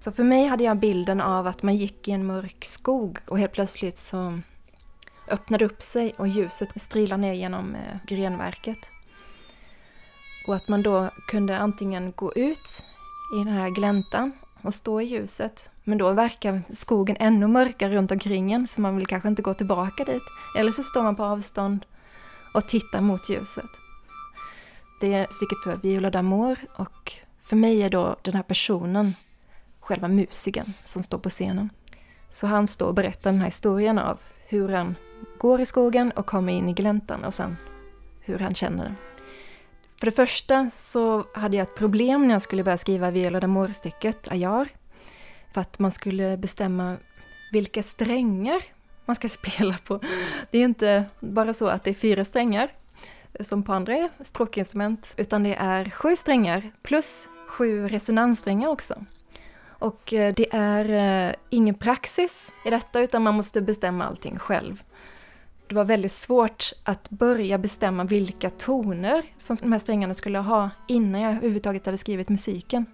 Så 0.00 0.12
för 0.12 0.24
mig 0.24 0.46
hade 0.46 0.64
jag 0.64 0.76
bilden 0.76 1.20
av 1.20 1.46
att 1.46 1.62
man 1.62 1.76
gick 1.76 2.08
i 2.08 2.10
en 2.10 2.26
mörk 2.26 2.64
skog 2.64 3.18
och 3.26 3.38
helt 3.38 3.52
plötsligt 3.52 3.98
så 3.98 4.40
öppnade 5.28 5.64
upp 5.64 5.82
sig 5.82 6.14
och 6.18 6.28
ljuset 6.28 6.80
strilade 6.80 7.22
ner 7.22 7.32
genom 7.32 7.74
eh, 7.74 7.96
grenverket. 8.06 8.90
Och 10.46 10.56
att 10.56 10.68
man 10.68 10.82
då 10.82 11.10
kunde 11.28 11.58
antingen 11.58 12.12
gå 12.16 12.32
ut 12.32 12.84
i 13.34 13.38
den 13.38 13.48
här 13.48 13.70
gläntan 13.70 14.32
och 14.62 14.74
stå 14.74 15.00
i 15.00 15.04
ljuset. 15.04 15.70
Men 15.84 15.98
då 15.98 16.12
verkar 16.12 16.62
skogen 16.72 17.16
ännu 17.20 17.46
mörkare 17.46 17.94
runt 17.94 18.10
omkring 18.10 18.52
en 18.52 18.66
så 18.66 18.80
man 18.80 18.96
vill 18.96 19.06
kanske 19.06 19.28
inte 19.28 19.42
gå 19.42 19.54
tillbaka 19.54 20.04
dit. 20.04 20.22
Eller 20.58 20.72
så 20.72 20.82
står 20.82 21.02
man 21.02 21.16
på 21.16 21.24
avstånd 21.24 21.86
och 22.54 22.68
tittar 22.68 23.00
mot 23.00 23.28
ljuset. 23.28 23.70
Det 25.00 25.14
är 25.14 25.26
stycket 25.30 25.62
för 25.64 25.76
Viola 25.76 26.10
d'Amour 26.10 26.58
och 26.76 27.12
för 27.40 27.56
mig 27.56 27.82
är 27.82 27.90
då 27.90 28.16
den 28.22 28.34
här 28.34 28.42
personen 28.42 29.14
själva 29.80 30.08
musikern 30.08 30.72
som 30.84 31.02
står 31.02 31.18
på 31.18 31.30
scenen. 31.30 31.70
Så 32.30 32.46
han 32.46 32.66
står 32.66 32.86
och 32.86 32.94
berättar 32.94 33.30
den 33.30 33.40
här 33.40 33.46
historien 33.46 33.98
av 33.98 34.18
hur 34.46 34.68
han 34.68 34.94
går 35.38 35.60
i 35.60 35.66
skogen 35.66 36.10
och 36.10 36.26
kommer 36.26 36.52
in 36.52 36.68
i 36.68 36.72
gläntan 36.72 37.24
och 37.24 37.34
sen 37.34 37.56
hur 38.20 38.38
han 38.38 38.54
känner 38.54 38.84
den. 38.84 38.96
För 40.02 40.06
det 40.06 40.12
första 40.12 40.70
så 40.70 41.24
hade 41.34 41.56
jag 41.56 41.64
ett 41.64 41.74
problem 41.74 42.26
när 42.26 42.34
jag 42.34 42.42
skulle 42.42 42.64
börja 42.64 42.78
skriva 42.78 43.10
Viola 43.10 43.40
d'Amour-stycket 43.40 44.32
Ayar. 44.32 44.68
För 45.54 45.60
att 45.60 45.78
man 45.78 45.92
skulle 45.92 46.36
bestämma 46.36 46.96
vilka 47.52 47.82
strängar 47.82 48.62
man 49.04 49.16
ska 49.16 49.28
spela 49.38 49.78
på. 49.84 50.00
Det 50.50 50.58
är 50.58 50.64
inte 50.64 51.04
bara 51.20 51.54
så 51.54 51.66
att 51.66 51.84
det 51.84 51.90
är 51.90 51.94
fyra 51.94 52.24
strängar 52.24 52.70
som 53.40 53.62
på 53.62 53.72
andra 53.72 54.08
stråkinstrument, 54.20 55.14
utan 55.16 55.42
det 55.42 55.54
är 55.54 55.90
sju 55.90 56.16
strängar 56.16 56.70
plus 56.82 57.28
sju 57.46 57.88
resonanssträngar 57.88 58.68
också. 58.68 59.04
Och 59.66 60.12
eh, 60.12 60.34
det 60.34 60.54
är 60.54 61.28
eh, 61.28 61.34
ingen 61.50 61.74
praxis 61.74 62.52
i 62.64 62.70
detta 62.70 63.00
utan 63.00 63.22
man 63.22 63.34
måste 63.34 63.60
bestämma 63.60 64.04
allting 64.04 64.38
själv. 64.38 64.82
Det 65.72 65.76
var 65.76 65.84
väldigt 65.84 66.12
svårt 66.12 66.72
att 66.84 67.10
börja 67.10 67.58
bestämma 67.58 68.04
vilka 68.04 68.50
toner 68.50 69.22
som 69.38 69.56
de 69.56 69.72
här 69.72 69.78
strängarna 69.78 70.14
skulle 70.14 70.38
ha 70.38 70.70
innan 70.88 71.20
jag 71.20 71.32
överhuvudtaget 71.32 71.86
hade 71.86 71.98
skrivit 71.98 72.28
musiken. 72.28 72.86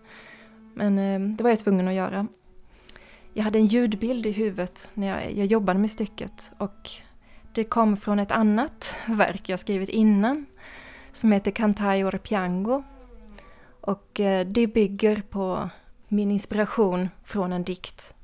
Men 0.74 0.98
eh, 0.98 1.36
det 1.36 1.44
var 1.44 1.50
jag 1.50 1.58
tvungen 1.58 1.88
att 1.88 1.94
göra. 1.94 2.26
Jag 3.34 3.44
hade 3.44 3.58
en 3.58 3.66
ljudbild 3.66 4.26
i 4.26 4.30
huvudet 4.30 4.90
när 4.94 5.06
jag, 5.06 5.32
jag 5.32 5.46
jobbade 5.46 5.78
med 5.78 5.90
stycket 5.90 6.52
och 6.58 6.90
det 7.52 7.64
kom 7.64 7.96
från 7.96 8.18
ett 8.18 8.32
annat 8.32 8.96
verk 9.06 9.48
jag 9.48 9.60
skrivit 9.60 9.88
innan 9.88 10.46
som 11.12 11.32
heter 11.32 11.50
Cantaio 11.50 12.18
Piango. 12.18 12.82
Och 13.80 14.20
eh, 14.20 14.46
det 14.46 14.66
bygger 14.66 15.22
på 15.30 15.70
min 16.08 16.30
inspiration 16.30 17.08
från 17.24 17.52
en 17.52 17.64
dikt. 17.64 18.14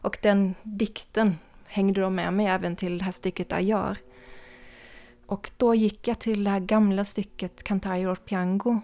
Och 0.00 0.18
den 0.22 0.54
dikten 0.62 1.36
hängde 1.66 2.00
då 2.00 2.10
med 2.10 2.32
mig 2.32 2.46
även 2.46 2.76
till 2.76 2.98
det 2.98 3.04
här 3.04 3.12
stycket 3.12 3.52
Ayar. 3.52 3.98
Och 5.26 5.50
då 5.56 5.74
gick 5.74 6.08
jag 6.08 6.18
till 6.18 6.44
det 6.44 6.50
här 6.50 6.60
gamla 6.60 7.04
stycket 7.04 7.62
Cantaio 7.62 8.14
Piango 8.16 8.80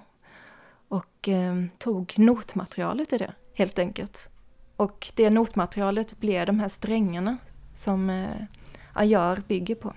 och 0.89 1.29
eh, 1.29 1.65
tog 1.79 2.15
notmaterialet 2.17 3.13
i 3.13 3.19
det, 3.19 3.35
helt 3.57 3.79
enkelt. 3.79 4.31
Och 4.77 5.13
det 5.15 5.31
notmaterialet 5.31 6.21
blev 6.21 6.47
de 6.47 6.61
här 6.61 6.69
strängarna 6.69 7.37
som 7.73 8.11
eh, 8.11 8.45
Ayar 8.93 9.43
bygger 9.49 9.75
på. 9.75 9.95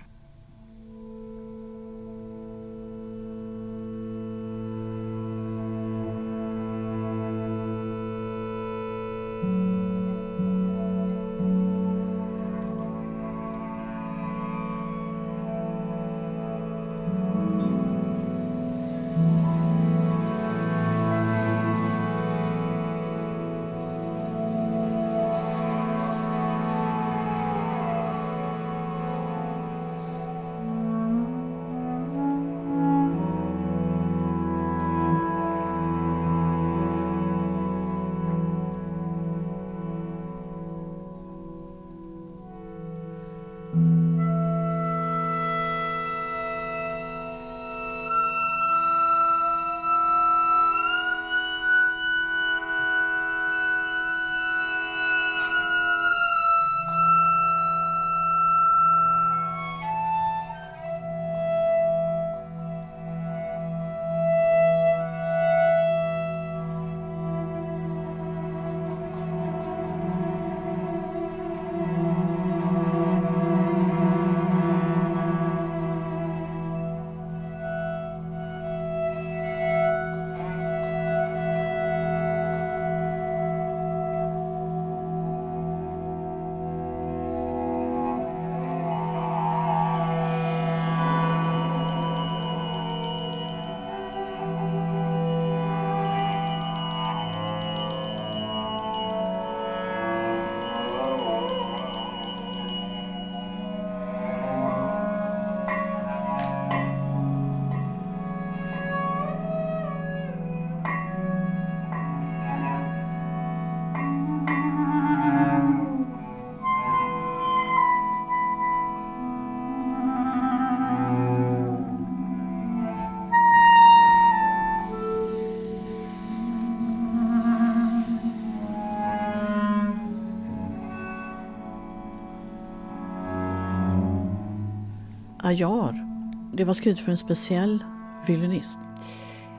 Ajar. 135.44 136.06
Det 136.52 136.64
var 136.64 136.74
skrivet 136.74 137.00
för 137.00 137.12
en 137.12 137.18
speciell 137.18 137.84
violinist. 138.26 138.78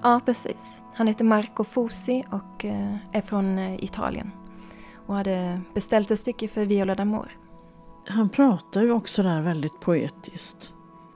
Ja, 0.04 0.21
precis. 0.26 0.82
Han 0.93 1.08
heter 1.08 1.26
Marco 1.26 1.63
Fosi 1.63 2.24
och 2.32 2.65
eh, 2.65 2.95
är 3.12 3.21
från 3.21 3.58
eh, 3.58 3.84
Italien. 3.84 4.32
Och 5.08 5.15
hade 5.15 5.62
beställt 5.74 6.12
ett 6.12 6.19
stycke 6.19 6.48
för 6.48 6.65
Viola 6.65 6.95
d'Amor. 6.95 7.28
Han 8.08 8.30
pratar 8.30 8.82
ju 8.82 8.91
också 8.91 9.24
där 9.24 9.41
väldigt 9.41 9.80
poetiskt. 9.80 10.74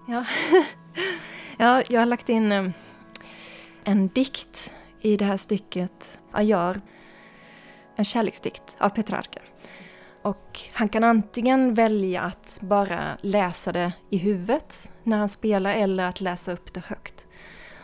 Ja, 0.07 0.25
ja 1.57 1.83
jag 1.89 2.01
har 2.01 2.05
lagt 2.05 2.29
in 2.29 2.51
eh, 2.51 2.69
en 3.83 4.07
dikt 4.07 4.73
i 5.01 5.17
det 5.17 5.25
här 5.25 5.37
stycket, 5.37 6.21
Ajar. 6.31 6.81
En 7.95 8.05
kärleksdikt 8.05 8.77
av 8.79 8.89
Petrarca. 8.89 9.39
Och 10.29 10.59
han 10.73 10.89
kan 10.89 11.03
antingen 11.03 11.73
välja 11.73 12.21
att 12.21 12.59
bara 12.61 13.17
läsa 13.21 13.71
det 13.71 13.93
i 14.09 14.17
huvudet 14.17 14.91
när 15.03 15.17
han 15.17 15.29
spelar 15.29 15.73
eller 15.73 16.03
att 16.03 16.21
läsa 16.21 16.51
upp 16.51 16.73
det 16.73 16.83
högt. 16.85 17.27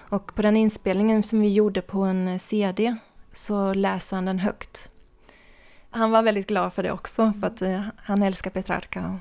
Och 0.09 0.35
på 0.35 0.41
den 0.41 0.57
inspelningen 0.57 1.23
som 1.23 1.41
vi 1.41 1.53
gjorde 1.53 1.81
på 1.81 2.01
en 2.01 2.39
CD 2.39 2.95
så 3.33 3.73
läser 3.73 4.15
han 4.15 4.25
den 4.25 4.39
högt. 4.39 4.89
han 5.89 6.11
var 6.11 6.23
väldigt 6.23 6.47
glad 6.47 6.73
för 6.73 6.83
det 6.83 6.91
också, 6.91 7.33
för 7.39 7.47
att 7.47 7.61
eh, 7.61 7.81
han 7.97 8.23
älskar 8.23 8.51
Petrarca. 8.51 9.19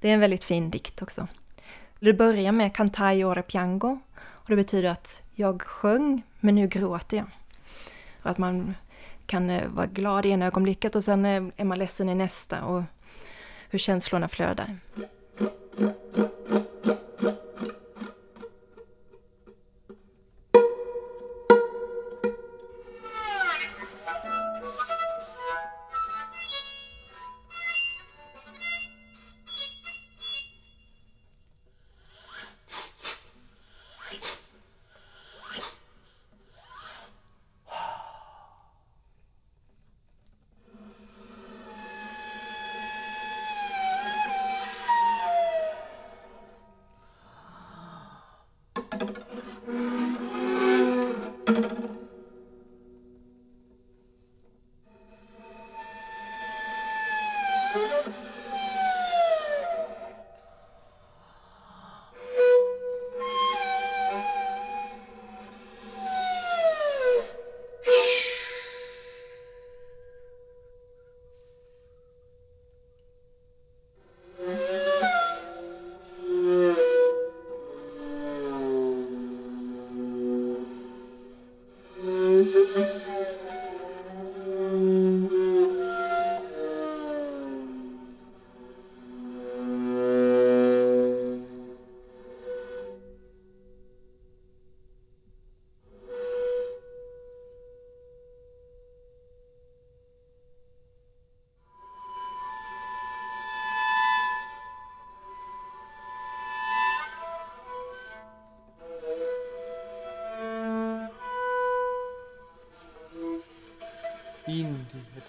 Det 0.00 0.08
är 0.08 0.14
en 0.14 0.20
väldigt 0.20 0.44
fin 0.44 0.70
dikt 0.70 1.02
också. 1.02 1.28
Det 2.00 2.12
börjar 2.12 2.52
med 2.52 2.74
Cantai 2.74 3.24
ora 3.24 3.42
piango 3.42 3.98
och 4.16 4.48
det 4.48 4.56
betyder 4.56 4.88
att 4.88 5.22
jag 5.34 5.62
sjöng, 5.62 6.22
men 6.40 6.54
nu 6.54 6.68
gråter 6.68 7.16
jag. 7.16 7.26
Och 8.22 8.30
att 8.30 8.38
man 8.38 8.74
kan 9.26 9.50
eh, 9.50 9.68
vara 9.68 9.86
glad 9.86 10.26
i 10.26 10.30
ena 10.30 10.46
ögonblicket 10.46 10.96
och 10.96 11.04
sen 11.04 11.24
eh, 11.24 11.42
är 11.56 11.64
man 11.64 11.78
ledsen 11.78 12.08
i 12.08 12.14
nästa 12.14 12.64
och 12.64 12.82
hur 13.70 13.78
känslorna 13.78 14.28
flödar. 14.28 14.78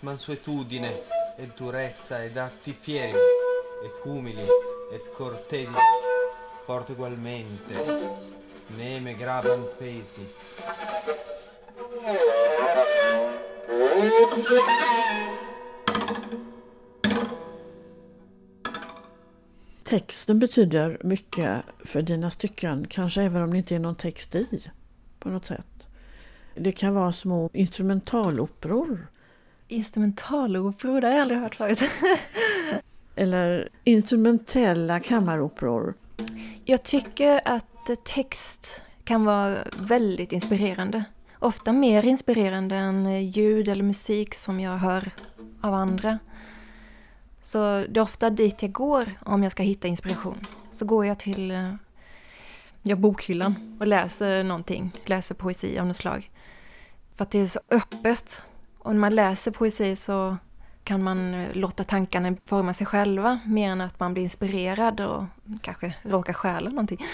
Mansuetudine 0.01 0.91
et 1.38 1.58
durezza 1.58 2.23
ed 2.23 2.38
atti 2.38 2.73
fieri 2.73 3.25
et 3.86 4.05
umili 4.05 4.47
et 4.93 5.05
cortesi 5.17 5.86
porto 6.65 6.93
ugualmente 6.93 7.75
ne 8.77 8.99
me 8.99 9.13
gravan 9.13 9.67
pesi 9.79 10.25
Texten 19.84 20.39
betyder 20.39 20.97
mycket 21.03 21.65
för 21.84 22.01
dina 22.01 22.31
stycken, 22.31 22.88
kanske 22.88 23.21
även 23.21 23.41
om 23.41 23.51
det 23.51 23.58
inte 23.58 23.75
är 23.75 23.79
någon 23.79 23.95
text 23.95 24.36
i 24.36 24.71
på 25.19 25.29
något 25.29 25.45
sätt. 25.45 25.88
Det 26.55 26.71
kan 26.71 26.93
vara 26.93 27.12
små 27.12 27.49
instrumentaloperor. 27.53 29.08
Instrumentaloperor, 29.67 31.01
det 31.01 31.08
har 31.08 31.13
jag 31.13 31.21
aldrig 31.21 31.39
hört 31.39 31.56
förut. 31.56 31.82
Eller 33.15 33.69
instrumentella 33.84 34.99
kammaroperor. 34.99 35.93
Jag 36.65 36.84
tycker 36.84 37.41
att 37.45 37.89
text 38.04 38.82
kan 39.04 39.25
vara 39.25 39.58
väldigt 39.78 40.32
inspirerande. 40.32 41.04
Ofta 41.39 41.73
mer 41.73 42.06
inspirerande 42.06 42.75
än 42.75 43.23
ljud 43.23 43.69
eller 43.69 43.84
musik 43.84 44.34
som 44.34 44.60
jag 44.60 44.78
hör 44.78 45.12
av 45.62 45.73
andra. 45.73 46.19
Så 47.41 47.86
det 47.89 47.99
är 47.99 48.01
ofta 48.01 48.30
dit 48.30 48.62
jag 48.62 48.71
går 48.71 49.12
om 49.25 49.43
jag 49.43 49.51
ska 49.51 49.63
hitta 49.63 49.88
inspiration. 49.88 50.38
Så 50.71 50.86
går 50.86 51.06
jag 51.06 51.19
till 51.19 51.51
eh, 51.51 51.73
ja, 52.82 52.95
bokhyllan 52.95 53.78
och 53.80 53.88
läser 53.88 54.43
någonting, 54.43 54.91
läser 55.06 55.36
poesi 55.36 55.80
av 55.80 55.88
något 55.88 55.95
slag. 55.95 56.32
För 57.15 57.23
att 57.23 57.32
det 57.32 57.39
är 57.39 57.45
så 57.45 57.60
öppet. 57.69 58.43
Och 58.86 58.91
när 58.91 59.00
man 59.00 59.15
läser 59.15 59.52
poesi 59.52 59.95
så 59.95 60.38
kan 60.84 61.04
man 61.04 61.45
låta 61.54 61.84
tankarna 61.84 62.36
forma 62.45 62.74
sig 62.74 62.88
själva 62.88 63.39
mer 63.45 63.69
än 63.69 63.82
att 63.82 64.00
man 64.00 64.13
blir 64.13 64.24
inspirerad 64.24 65.02
och 65.02 65.24
kanske 65.62 65.95
råkar 66.02 66.34
stjäla 66.34 66.69
någonting 66.69 67.06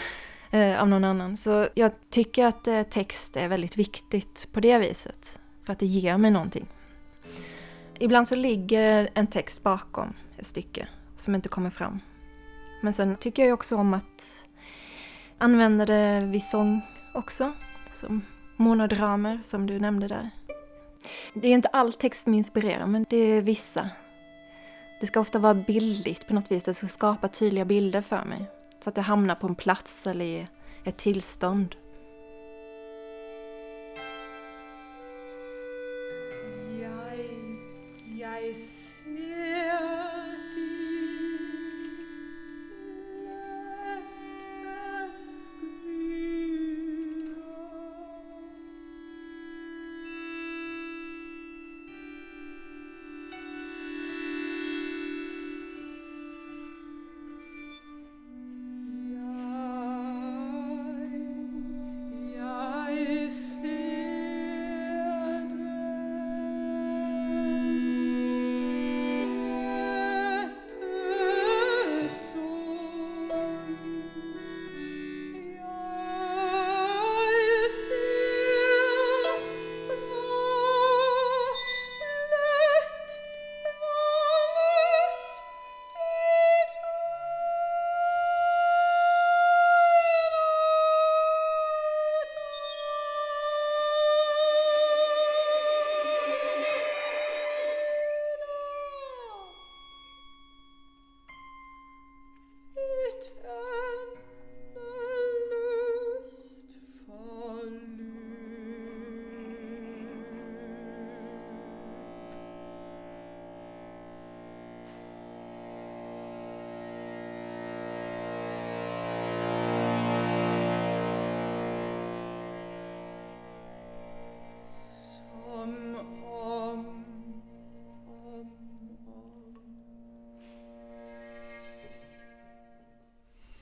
eh, 0.52 0.82
av 0.82 0.88
någon 0.88 1.04
annan. 1.04 1.38
Så 1.38 1.68
jag 1.74 1.92
tycker 2.10 2.46
att 2.46 2.68
eh, 2.68 2.84
text 2.84 3.38
är 3.38 3.48
väldigt 3.48 3.78
viktigt 3.78 4.48
på 4.52 4.60
det 4.60 4.78
viset. 4.78 5.40
För 5.64 5.74
att 5.74 5.80
det 5.80 5.86
ger 5.86 6.18
mig 6.18 6.32
någonting. 6.32 6.68
Ibland 8.00 8.28
så 8.28 8.36
ligger 8.36 9.10
en 9.14 9.28
text 9.28 9.64
bakom 9.64 10.14
ett 10.38 10.46
stycke 10.48 10.88
som 11.18 11.36
inte 11.36 11.50
kommer 11.50 11.70
fram. 11.70 12.00
Men 12.82 12.94
sen 12.94 13.16
tycker 13.16 13.46
jag 13.46 13.54
också 13.54 13.76
om 13.76 13.94
att 13.94 14.46
använda 15.38 15.86
det 15.86 16.30
vid 16.32 16.44
sång 16.44 16.82
också. 17.14 17.54
Som 17.94 18.22
monodramer 18.58 19.40
som 19.44 19.68
du 19.68 19.80
nämnde 19.80 20.08
där. 20.08 20.30
Det 21.34 21.48
är 21.48 21.52
inte 21.52 21.68
all 21.68 21.94
text 21.94 22.24
som 22.24 22.34
inspirerar, 22.34 22.88
men 22.88 23.06
det 23.10 23.18
är 23.18 23.42
vissa. 23.42 23.90
Det 25.00 25.08
ska 25.08 25.20
ofta 25.20 25.40
vara 25.40 25.54
bildligt 25.54 26.28
på 26.28 26.34
något 26.34 26.52
vis, 26.52 26.64
det 26.64 26.74
ska 26.74 26.88
skapa 26.88 27.28
tydliga 27.28 27.66
bilder 27.66 28.02
för 28.02 28.26
mig. 28.26 28.46
Så 28.84 28.90
att 28.90 28.96
det 28.96 29.02
hamnar 29.02 29.36
på 29.36 29.48
en 29.48 29.56
plats 29.56 30.08
eller 30.08 30.26
i 30.26 30.48
ett 30.84 30.98
tillstånd. 30.98 31.76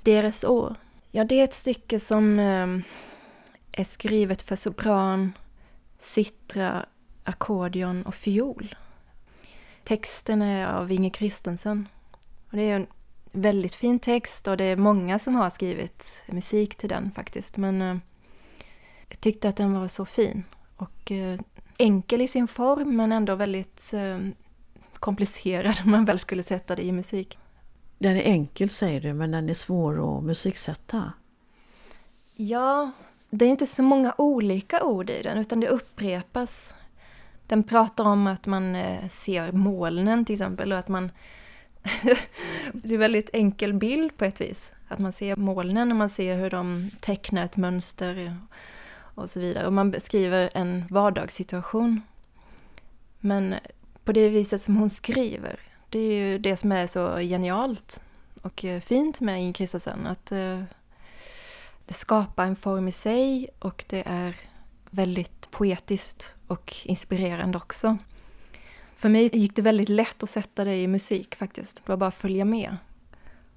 Deras 0.03 0.43
år. 0.43 0.75
Ja, 1.12 1.23
det 1.23 1.39
är 1.39 1.43
ett 1.43 1.53
stycke 1.53 1.99
som 1.99 2.39
eh, 2.39 2.67
är 3.71 3.83
skrivet 3.83 4.41
för 4.41 4.55
sopran, 4.55 5.33
citra, 5.99 6.85
ackordion 7.23 8.03
och 8.03 8.15
fiol. 8.15 8.75
Texten 9.83 10.41
är 10.41 10.67
av 10.67 10.91
Inge 10.91 11.09
Kristensen. 11.09 11.88
Och 12.49 12.57
det 12.57 12.63
är 12.63 12.75
en 12.75 12.88
väldigt 13.33 13.75
fin 13.75 13.99
text 13.99 14.47
och 14.47 14.57
det 14.57 14.63
är 14.63 14.75
många 14.75 15.19
som 15.19 15.35
har 15.35 15.49
skrivit 15.49 16.23
musik 16.27 16.75
till 16.75 16.89
den 16.89 17.12
faktiskt. 17.12 17.57
Men 17.57 17.81
eh, 17.81 17.97
jag 19.09 19.19
tyckte 19.19 19.49
att 19.49 19.57
den 19.57 19.73
var 19.73 19.88
så 19.88 20.05
fin 20.05 20.43
och 20.75 21.12
eh, 21.12 21.39
enkel 21.77 22.21
i 22.21 22.27
sin 22.27 22.47
form 22.47 22.95
men 22.95 23.12
ändå 23.12 23.35
väldigt 23.35 23.93
eh, 23.93 24.19
komplicerad 24.93 25.79
om 25.85 25.91
man 25.91 26.05
väl 26.05 26.19
skulle 26.19 26.43
sätta 26.43 26.75
det 26.75 26.85
i 26.85 26.91
musik. 26.91 27.38
Den 27.99 28.17
är 28.17 28.21
enkel 28.21 28.69
säger 28.69 29.01
du, 29.01 29.13
men 29.13 29.31
den 29.31 29.49
är 29.49 29.53
svår 29.53 30.17
att 30.17 30.23
musiksätta. 30.23 31.13
Ja, 32.35 32.91
det 33.29 33.45
är 33.45 33.49
inte 33.49 33.65
så 33.65 33.83
många 33.83 34.13
olika 34.17 34.83
ord 34.83 35.09
i 35.09 35.23
den 35.23 35.38
utan 35.38 35.59
det 35.59 35.67
upprepas. 35.67 36.75
Den 37.47 37.63
pratar 37.63 38.03
om 38.03 38.27
att 38.27 38.45
man 38.47 38.75
eh, 38.75 39.07
ser 39.07 39.51
molnen 39.51 40.25
till 40.25 40.33
exempel 40.33 40.71
och 40.71 40.79
att 40.79 40.88
man... 40.88 41.12
det 42.73 42.89
är 42.89 42.93
en 42.93 42.99
väldigt 42.99 43.29
enkel 43.33 43.73
bild 43.73 44.17
på 44.17 44.25
ett 44.25 44.41
vis. 44.41 44.73
Att 44.88 44.99
man 44.99 45.12
ser 45.12 45.35
molnen 45.35 45.91
och 45.91 45.97
man 45.97 46.09
ser 46.09 46.38
hur 46.38 46.49
de 46.49 46.91
tecknar 46.99 47.45
ett 47.45 47.57
mönster 47.57 48.35
och 49.15 49.29
så 49.29 49.39
vidare. 49.39 49.67
Och 49.67 49.73
man 49.73 49.91
beskriver 49.91 50.49
en 50.53 50.85
vardagssituation. 50.89 52.01
Men 53.19 53.55
på 54.03 54.12
det 54.12 54.29
viset 54.29 54.62
som 54.62 54.77
hon 54.77 54.89
skriver, 54.89 55.68
det 55.89 55.99
är 55.99 56.13
ju 56.13 56.38
det 56.38 56.58
som 56.58 56.71
är 56.71 56.88
så 56.88 57.17
genialt 57.17 58.02
och 58.43 58.65
eh, 58.65 58.80
fint 58.80 59.21
med 59.21 59.39
Ingrid 59.41 59.58
Christensen. 59.58 60.08
Att 60.08 60.32
eh, 60.32 60.63
det 61.86 61.93
skapar 61.93 62.45
en 62.45 62.56
form 62.56 62.88
i 62.88 62.91
sig 62.91 63.49
och 63.60 63.86
det 63.88 64.04
är 64.06 64.36
väldigt 64.89 65.52
poetiskt 65.52 66.34
och 66.47 66.75
inspirerande 66.84 67.58
också. 67.58 67.97
För 68.95 69.10
mig 69.10 69.38
gick 69.38 69.56
det 69.56 69.62
väldigt 69.62 69.89
lätt 69.89 70.23
att 70.23 70.30
sätta 70.30 70.63
det 70.63 70.75
i 70.75 70.88
musik 70.88 71.36
faktiskt. 71.36 71.75
Det 71.75 71.89
var 71.89 71.97
bara 71.97 72.08
att 72.08 72.15
följa 72.15 72.45
med 72.45 72.78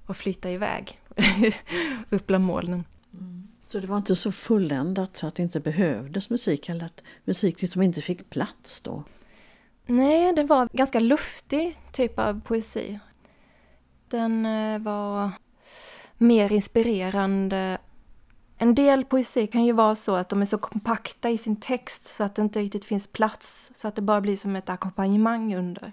och 0.05 0.17
flyta 0.17 0.51
iväg 0.51 1.01
upp 2.09 2.27
bland 2.27 2.45
molnen. 2.45 2.83
Mm. 3.13 3.47
Så 3.63 3.79
det 3.79 3.87
var 3.87 3.97
inte 3.97 4.15
så 4.15 4.31
fulländat 4.31 5.17
så 5.17 5.27
att 5.27 5.35
det 5.35 5.43
inte 5.43 5.59
behövdes 5.59 6.29
musik 6.29 6.69
eller 6.69 6.85
att 6.85 7.01
musik 7.25 7.61
liksom 7.61 7.81
inte 7.81 8.01
fick 8.01 8.29
plats 8.29 8.81
då? 8.81 9.03
Nej, 9.85 10.33
det 10.33 10.43
var 10.43 10.69
ganska 10.73 10.99
luftig 10.99 11.79
typ 11.91 12.19
av 12.19 12.41
poesi. 12.41 12.99
Den 14.07 14.45
eh, 14.45 14.79
var 14.79 15.31
mer 16.17 16.51
inspirerande. 16.51 17.77
En 18.57 18.75
del 18.75 19.05
poesi 19.05 19.47
kan 19.47 19.65
ju 19.65 19.71
vara 19.71 19.95
så 19.95 20.15
att 20.15 20.29
de 20.29 20.41
är 20.41 20.45
så 20.45 20.57
kompakta 20.57 21.29
i 21.29 21.37
sin 21.37 21.55
text 21.55 22.05
så 22.05 22.23
att 22.23 22.35
det 22.35 22.41
inte 22.41 22.59
riktigt 22.59 22.85
finns 22.85 23.07
plats, 23.07 23.71
så 23.75 23.87
att 23.87 23.95
det 23.95 24.01
bara 24.01 24.21
blir 24.21 24.37
som 24.37 24.55
ett 24.55 24.69
ackompanjemang 24.69 25.55
under. 25.55 25.91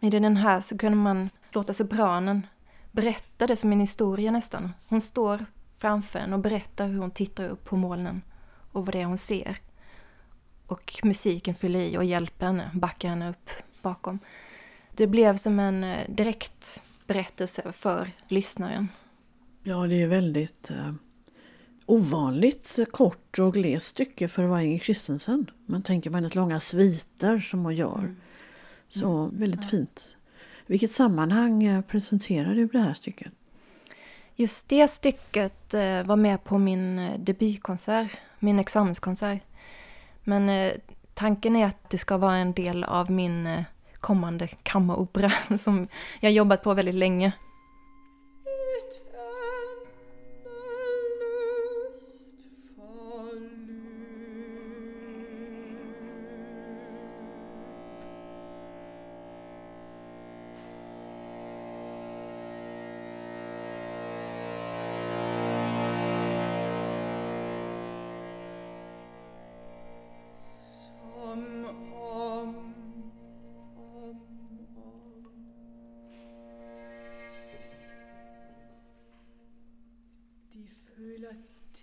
Men 0.00 0.14
i 0.14 0.20
den 0.20 0.36
här 0.36 0.60
så 0.60 0.78
kunde 0.78 0.98
man 0.98 1.30
låta 1.50 1.74
sopranen 1.74 2.46
berätta 2.92 3.46
det 3.46 3.56
som 3.56 3.72
en 3.72 3.80
historia 3.80 4.30
nästan. 4.30 4.72
Hon 4.88 5.00
står 5.00 5.46
framför 5.76 6.18
en 6.18 6.32
och 6.32 6.40
berättar 6.40 6.88
hur 6.88 6.98
hon 6.98 7.10
tittar 7.10 7.48
upp 7.48 7.64
på 7.64 7.76
molnen 7.76 8.22
och 8.72 8.86
vad 8.86 8.94
det 8.94 9.00
är 9.00 9.04
hon 9.04 9.18
ser. 9.18 9.58
Och 10.70 11.00
musiken 11.02 11.54
fyller 11.54 11.80
i 11.80 11.98
och 11.98 12.04
hjälper 12.04 12.46
henne, 12.46 12.70
backar 12.74 13.08
henne 13.08 13.30
upp 13.30 13.50
bakom. 13.82 14.18
Det 14.96 15.06
blev 15.06 15.36
som 15.36 15.60
en 15.60 15.84
eh, 15.84 16.10
direkt 16.10 16.82
berättelse 17.06 17.72
för 17.72 18.12
lyssnaren. 18.28 18.88
Ja, 19.62 19.86
det 19.86 20.02
är 20.02 20.06
väldigt 20.06 20.70
eh, 20.70 20.92
ovanligt 21.86 22.78
kort 22.90 23.38
och 23.38 23.54
glest 23.54 23.86
stycke 23.86 24.28
för 24.28 24.44
att 24.44 24.50
vara 24.50 24.62
Inger 24.62 24.78
Kristensen. 24.78 25.50
Man 25.66 25.82
tänker 25.82 26.10
på 26.10 26.16
hennes 26.16 26.34
långa 26.34 26.60
sviter 26.60 27.38
som 27.38 27.64
hon 27.64 27.76
gör. 27.76 28.14
Så 28.88 29.30
väldigt 29.32 29.70
fint. 29.70 30.16
Vilket 30.66 30.90
sammanhang 30.90 31.62
eh, 31.64 31.82
presenterar 31.82 32.54
du 32.54 32.66
det 32.66 32.78
här 32.78 32.94
stycket? 32.94 33.32
Just 34.36 34.68
det 34.68 34.88
stycket 34.88 35.74
eh, 35.74 36.02
var 36.04 36.16
med 36.16 36.44
på 36.44 36.58
min 36.58 37.10
debutkonsert, 37.18 38.10
min 38.38 38.58
examenskonsert. 38.58 39.42
Men 40.24 40.48
eh, 40.48 40.72
tanken 41.14 41.56
är 41.56 41.66
att 41.66 41.90
det 41.90 41.98
ska 41.98 42.16
vara 42.16 42.36
en 42.36 42.52
del 42.52 42.84
av 42.84 43.10
min 43.10 43.46
eh, 43.46 43.62
kommande 44.00 44.46
kammaropera 44.46 45.32
som 45.58 45.88
jag 46.20 46.32
jobbat 46.32 46.62
på 46.62 46.74
väldigt 46.74 46.94
länge. 46.94 47.32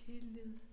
Tillid 0.08 0.67